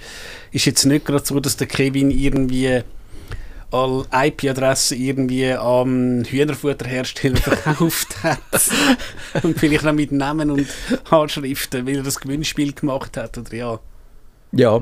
[0.52, 2.82] ist jetzt nicht gerade so, dass der Kevin irgendwie
[3.72, 8.40] alle IP-Adressen irgendwie am Hühnerfutterhersteller verkauft hat.
[9.44, 10.68] und vielleicht noch mit Namen und
[11.10, 13.80] Handschriften, weil er das Gewinnspiel gemacht hat, oder ja.
[14.56, 14.82] Ja.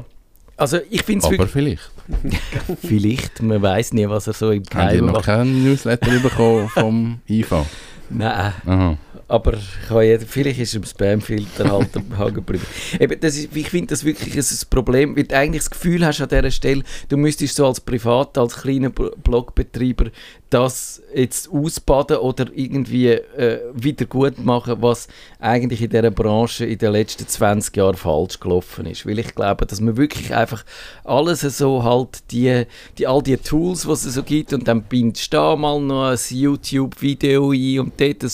[0.56, 1.92] Also ich finde es Aber vielleicht.
[2.82, 5.26] Vielleicht, man weiß nie, was er so im Habt ihr Geheimen noch macht.
[5.26, 7.66] keinen Newsletter bekommen vom IFA?
[8.10, 8.54] Nein.
[8.66, 8.98] Aha.
[9.28, 12.66] Aber ich habe ja, vielleicht ist im Spamfilter halt hängen geblieben.
[13.00, 16.06] Eben, das ist, ich finde das wirklich ein, ein Problem, weil du eigentlich das Gefühl
[16.06, 20.12] hast an dieser Stelle, du müsstest so als Privat, als kleiner Blogbetreiber
[20.54, 25.08] das jetzt ausbaden oder irgendwie äh, wieder gut machen, was
[25.40, 29.08] eigentlich in dieser Branche in den letzten 20 Jahren falsch gelaufen ist.
[29.08, 30.64] Weil ich glaube, dass man wirklich einfach
[31.04, 32.66] alles so halt, die,
[33.00, 36.10] die, all die Tools, was es so gibt und dann bindest du da mal noch
[36.12, 38.30] ein YouTube-Video ein und dort eine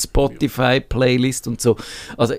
[0.89, 1.78] Spotify-Playlist und so.
[2.17, 2.34] Also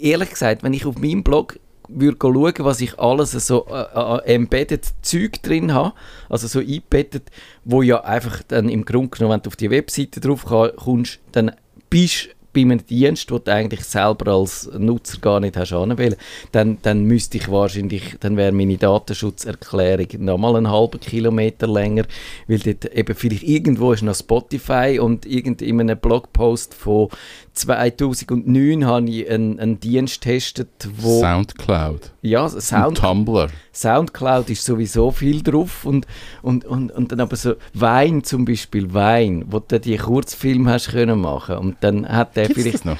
[0.00, 4.34] ehrlich gesagt, wenn ich auf meinem Blog würde schauen, was ich alles so äh, äh,
[4.34, 5.92] embedded Zeug drin habe,
[6.30, 7.30] also so eingebettet,
[7.64, 11.52] wo ja einfach dann im Grunde genommen, wenn du auf die Webseite drauf kommst, dann
[11.90, 16.16] bist bei einem Dienst, wo du eigentlich selber als Nutzer gar nicht hast anwählen,
[16.52, 22.04] dann, dann müsste ich wahrscheinlich, dann wäre meine Datenschutzerklärung nochmal einen halben Kilometer länger,
[22.48, 27.08] weil dort eben vielleicht irgendwo ist noch Spotify und irgend in einem Blogpost von
[27.54, 31.20] 2009 habe ich einen, einen Dienst getestet, wo...
[31.20, 32.12] Soundcloud.
[32.22, 33.48] Ja, Und Sound, Tumblr.
[33.72, 36.06] Soundcloud ist sowieso viel drauf und,
[36.42, 40.90] und, und, und dann aber so Wein zum Beispiel, Wein, wo du die Kurzfilme hast
[40.90, 42.98] können machen und dann hat der Gibt's vielleicht das noch?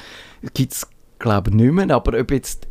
[0.53, 0.87] gibt es
[1.19, 2.67] glaube ich nicht mehr, aber ob jetzt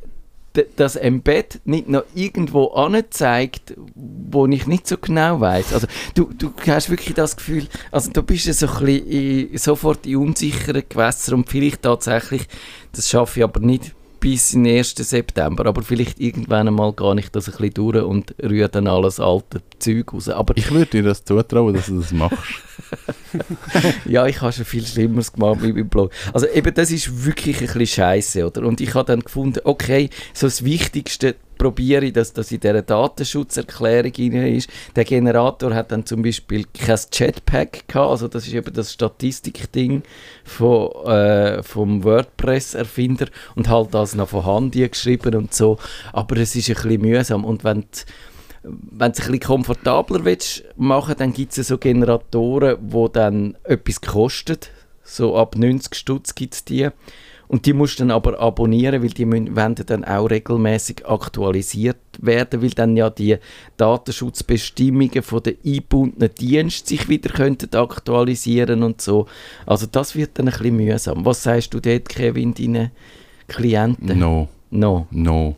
[0.76, 5.72] das Embed nicht noch irgendwo anzeigt, wo ich nicht so genau weiß.
[5.72, 9.58] Also du, du hast wirklich das Gefühl, also du bist ja so ein bisschen in,
[9.58, 12.46] sofort in unsicheren Gewässern und vielleicht tatsächlich,
[12.92, 14.94] das schaffe ich aber nicht bis den 1.
[14.96, 19.20] September, aber vielleicht irgendwann einmal gehe ich das ein bisschen durch und rühre dann alles
[19.20, 20.30] alte Zeug raus.
[20.30, 22.62] Aber Ich würde dir das zutrauen, dass du das machst.
[24.06, 26.10] ja, ich habe schon viel Schlimmeres gemacht mit meinem Blog.
[26.32, 28.62] Also eben, das ist wirklich ein bisschen scheiße, oder?
[28.62, 34.12] Und ich habe dann gefunden, okay, so das Wichtigste probiere dass das in dieser Datenschutzerklärung
[34.16, 34.70] rein ist.
[34.96, 40.02] Der Generator hat dann zum Beispiel kein Jetpack gehabt, also das ist eben das Statistikding
[40.44, 45.78] von, äh, vom WordPress-Erfinder und halt das noch von Hand geschrieben und so.
[46.12, 47.84] Aber es ist ein bisschen mühsam und wenn
[48.64, 53.56] wenn du es ein bisschen komfortabler willst machen dann gibt es so Generatoren, die dann
[53.64, 54.58] etwas kosten.
[55.02, 56.88] So ab 90 Stutz gibt es die.
[57.54, 61.98] Und die musst du dann aber abonnieren, weil die müssen, werden dann auch regelmäßig aktualisiert
[62.18, 63.36] werden, weil dann ja die
[63.76, 69.26] Datenschutzbestimmungen von den eingebundenen Diensten sich wieder könnten aktualisieren und so.
[69.66, 71.24] Also das wird dann ein bisschen mühsam.
[71.24, 72.90] Was sagst du dort, Kevin, deinen
[73.46, 74.18] Klienten?
[74.18, 75.54] No, No, no.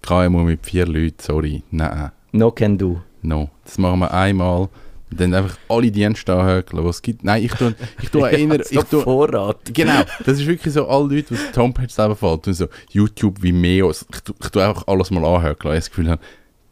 [0.00, 1.62] KMU mit vier Leuten, sorry.
[1.70, 3.02] Nein, no can do.
[3.20, 3.50] no.
[3.66, 4.70] Das machen wir einmal.
[5.10, 7.24] Und dann einfach alle Dienste anhökeln, die es gibt.
[7.24, 9.58] Nein, ich tue, ich tue erinnern, so ich tue, Vorrat.
[9.74, 12.68] Genau, das ist wirklich so, alle Leute, die auf die Homepage selber fallen, tun so
[12.90, 16.22] YouTube, Vimeo, ich tue, ich tue einfach alles mal anhören, weil ich das Gefühl habe,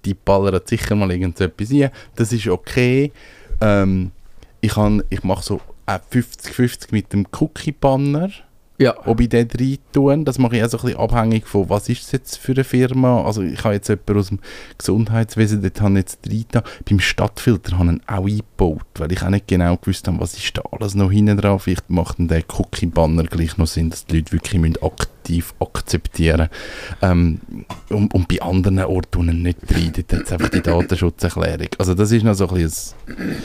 [0.04, 3.10] die ballern sicher mal irgendetwas rein, das ist okay.
[3.60, 4.12] Ähm,
[4.60, 8.30] ich kann- ich mache so äh, 50-50 mit dem Cookie-Banner,
[8.80, 8.94] Ja.
[9.06, 11.88] ob ich den rein tue, das mache ich auch so ein bisschen abhängig von, was
[11.88, 14.38] ist es jetzt für eine Firma, also ich habe jetzt jemanden aus dem
[14.78, 16.62] Gesundheitswesen, dort habe ich jetzt rein da.
[16.88, 20.36] beim Stadtfilter habe ich ihn auch eingebaut, weil ich auch nicht genau gewusst habe, was
[20.36, 24.18] ist da alles noch hinten drauf, vielleicht macht der Cookie-Banner gleich noch Sinn, dass die
[24.18, 26.48] Leute wirklich müssen aktiv akzeptieren
[27.02, 27.40] ähm,
[27.90, 32.12] und, und bei anderen Orten nicht rein, dort hat es einfach die Datenschutzerklärung, also das
[32.12, 33.36] ist noch so ein bisschen ein,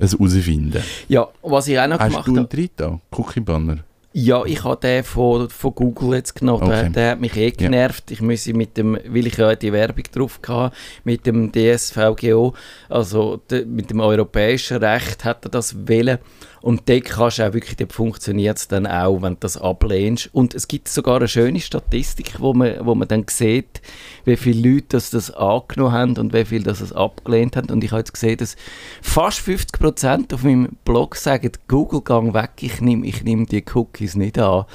[0.00, 0.82] ein Herausfinden.
[1.08, 2.48] Ja, was ich auch noch Hast gemacht du habe.
[2.50, 3.78] einen rein da, Cookie-Banner?
[4.14, 6.68] Ja, ich habe den von, von Google jetzt genommen.
[6.68, 6.90] Der, Okay.
[6.92, 8.10] der hat mich eh genervt.
[8.10, 12.54] Ich muss mit dem, weil ich ja die Werbung drauf hatte, mit dem DSVGO,
[12.88, 16.18] also de, mit dem europäischen Recht hat er das wählen.
[16.62, 20.30] Und dort kannst du auch wirklich, dort funktioniert es dann auch, wenn du das ablehnst.
[20.32, 23.82] Und es gibt sogar eine schöne Statistik, wo man, wo man dann sieht,
[24.24, 27.70] wie viele Leute das, das angenommen haben und wie viele das es abgelehnt haben.
[27.70, 28.56] Und ich habe jetzt gesehen, dass
[29.02, 34.14] fast 50% auf meinem Blog sagen, Google, gang weg, ich nehme ich nehm die Cookies
[34.14, 34.64] nicht an.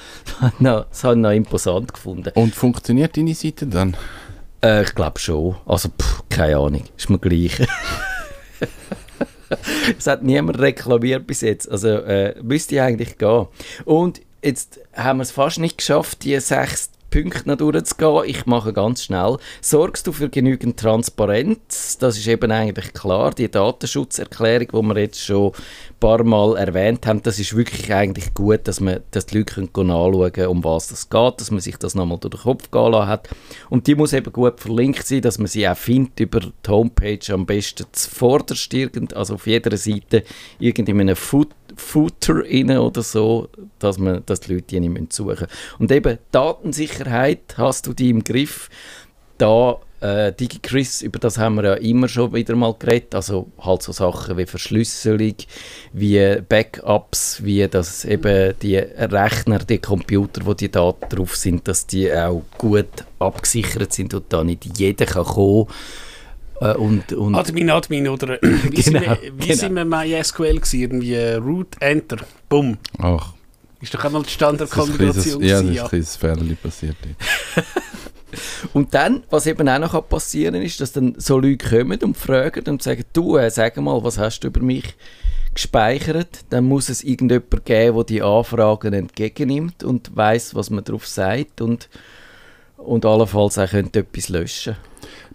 [0.59, 2.31] Das das habe ich noch imposant gefunden.
[2.33, 3.95] Und funktioniert deine Seite dann?
[4.63, 5.55] Äh, ich glaube schon.
[5.65, 6.83] Also, pff, keine Ahnung.
[6.97, 7.61] Ist mir gleich.
[9.97, 11.69] es hat niemand reklamiert bis jetzt.
[11.69, 13.47] Also, äh, müsste eigentlich gehen.
[13.85, 16.91] Und jetzt haben wir es fast nicht geschafft, die sechs
[17.23, 18.23] Punkte noch durchzugehen.
[18.25, 19.37] Ich mache ganz schnell.
[19.61, 21.97] Sorgst du für genügend Transparenz?
[21.97, 23.31] Das ist eben eigentlich klar.
[23.31, 28.35] Die Datenschutzerklärung, die wir jetzt schon ein paar Mal erwähnt haben, das ist wirklich eigentlich
[28.35, 31.59] gut, dass, man, dass die Leute können anschauen können, um was es geht, dass man
[31.59, 33.29] sich das nochmal durch den Kopf gehen lassen hat.
[33.71, 37.33] Und die muss eben gut verlinkt sein, dass man sie auch findet über die Homepage
[37.33, 40.23] am besten zuvorderst irgend, also auf jeder Seite
[40.59, 44.89] irgend in einem Foot Footer rein oder so, dass, man, dass die Leute die nicht
[44.89, 45.47] müssen suchen müssen.
[45.79, 48.69] Und eben Datensicherheit hast du die im Griff.
[49.37, 53.81] Da äh, DigiChris, über das haben wir ja immer schon wieder mal geredet, also halt
[53.81, 55.35] so Sachen wie Verschlüsselung,
[55.93, 61.87] wie Backups, wie dass eben die Rechner, die Computer, wo die Daten drauf sind, dass
[61.87, 65.67] die auch gut abgesichert sind und da nicht jeder kann kommen
[66.61, 69.59] äh, und, und Admin, Admin oder äh, wie, sind, Genau, wir, wie genau.
[69.59, 70.81] sind wir MySQL gewesen?
[70.81, 72.17] Irgendwie äh, Root, Enter,
[72.49, 72.77] Bumm.
[72.97, 73.33] Ach,
[73.81, 76.55] Ist doch einmal die das ist ein kleines, Standardkombination ja, das ist ein kleines Fehler
[76.55, 76.95] passiert.
[78.73, 82.17] Und dann, was eben auch noch passieren kann, ist, dass dann so Leute kommen und
[82.17, 84.95] fragen und sagen, du, äh, sag mal, was hast du über mich
[85.53, 86.41] gespeichert?
[86.49, 91.61] Dann muss es irgendjemand geben, der die Anfragen entgegennimmt und weiß, was man darauf sagt
[91.61, 91.89] und,
[92.77, 94.75] und allenfalls auch könnte etwas löschen.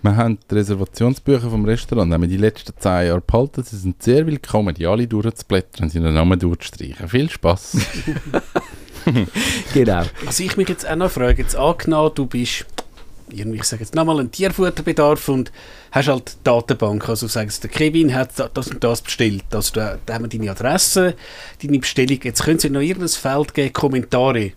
[0.03, 3.63] Wir haben die Reservationsbücher vom Restaurant, haben wir die letzten zehn Jahre behalten.
[3.63, 7.09] Sie sind sehr willkommen, die alle durchzublättern und seinen Namen durchzustreichen.
[7.09, 7.77] Viel Spaß.
[9.75, 10.03] genau.
[10.25, 12.67] Was ich mich jetzt auch noch frage, jetzt angenommen, du bist
[13.31, 15.53] irgendwie, ich sage jetzt nochmal, ein Tierfutterbedarf und
[15.91, 17.09] hast halt die Datenbank.
[17.09, 19.45] Also sagst der Kevin hat da- das und das bestellt.
[19.53, 21.15] Also da, da haben wir deine Adresse,
[21.63, 22.19] deine Bestellung.
[22.23, 24.53] Jetzt können Sie noch irgendein Feld geben, Kommentare.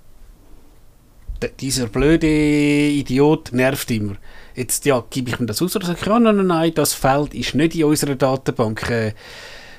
[1.42, 4.16] D dieser blöde Idiot nervt immer.
[4.56, 6.94] Jetzt, ja, gebe ich mir das aus oder sage ich, ja, nein, nein, nein, das
[6.94, 8.90] Feld ist nicht in unserer Datenbank.
[8.90, 9.14] Äh,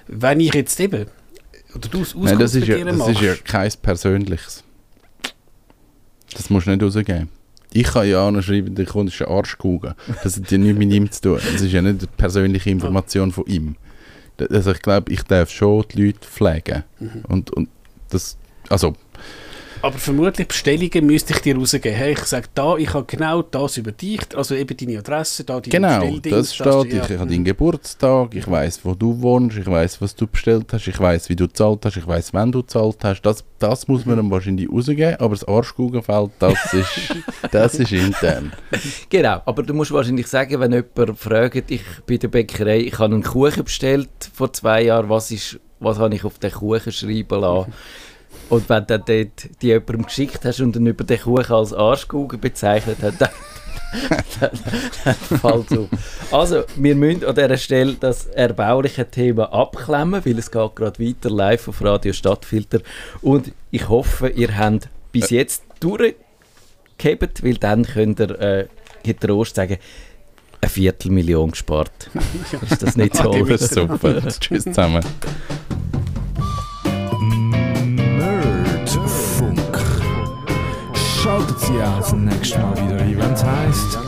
[0.06, 1.06] wenn ich jetzt eben,
[1.74, 4.62] oder du es Nein, das ist, ja, das ist ja kein Persönliches.
[6.34, 7.28] Das musst du nicht rausgeben.
[7.72, 9.94] Ich kann ja auch noch schreiben, der Kunde ist ein Arschkugel.
[10.22, 11.40] Das hat ja nichts mit ihm zu tun.
[11.52, 13.76] Das ist ja nicht eine persönliche Information von ihm.
[14.50, 16.84] Also ich glaube, ich darf schon die Leute pflegen.
[17.00, 17.24] Mhm.
[17.28, 17.68] Und, und
[18.10, 18.36] das,
[18.68, 18.94] also,
[19.82, 21.92] Aber vermutlich Bestellungen müsste ich dir rausgeben.
[21.94, 25.60] Hey, ich sage da, ich habe genau das über dich, also eben deine Adresse, da
[25.60, 29.66] deine genau, das steht, ja, ich habe deinen Geburtstag, ich weiß, wo du wohnst, ich
[29.66, 32.62] weiß, was du bestellt hast, ich weiß, wie du gezahlt hast, ich weiß, wann du
[32.62, 33.22] gezahlt hast.
[33.22, 37.16] Das, das muss man ihm wahrscheinlich rausgeben, aber das Arschkugelfeld, das ist,
[37.50, 38.52] das ist intern.
[39.08, 43.14] Genau, aber du musst wahrscheinlich sagen, wenn jemand fragt, ich bei der Bäckerei, ich habe
[43.14, 47.40] einen Kuchen bestellt vor zwei Jahren, was, ist, was habe ich auf den Kuchen schreiben
[47.40, 47.72] lassen?
[48.48, 51.72] Und wenn du dann dort die jemandem geschickt hast und dann über den Kuchen als
[51.72, 53.28] Arschkugel bezeichnet hat, dann,
[54.40, 54.50] dann,
[55.04, 55.88] dann fällt es auf.
[56.32, 61.30] Also, wir müssen an dieser Stelle das erbauliche Thema abklemmen, weil es geht gerade weiter
[61.30, 62.80] live auf Radio Stadtfilter.
[63.22, 68.66] Und ich hoffe, ihr habt bis jetzt durchgehebt, weil dann könnt ihr äh,
[69.02, 69.78] getrost sagen,
[70.60, 72.10] eine Viertelmillion gespart.
[72.70, 73.14] Ist das nicht?
[73.14, 73.24] Das
[73.62, 74.20] ist super.
[74.28, 75.04] Tschüss zusammen.
[81.56, 83.32] Sie auch das nächste Mal wieder.
[83.32, 84.05] Es heisst